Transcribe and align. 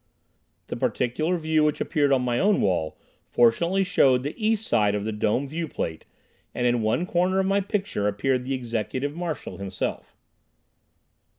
The 0.65 0.75
particular 0.75 1.37
view 1.37 1.63
which 1.63 1.79
appeared 1.79 2.11
on 2.11 2.23
my 2.23 2.39
own 2.39 2.59
wall 2.59 2.97
fortunately 3.29 3.83
showed 3.83 4.23
the 4.23 4.33
east 4.35 4.65
side 4.67 4.95
of 4.95 5.03
the 5.03 5.11
dome 5.11 5.47
viewplate 5.47 6.05
and 6.55 6.65
in 6.65 6.81
one 6.81 7.05
corner 7.05 7.39
of 7.39 7.45
my 7.45 7.61
picture 7.61 8.07
appeared 8.07 8.43
the 8.43 8.55
Executive 8.55 9.15
Marshal 9.15 9.57
himself. 9.57 10.17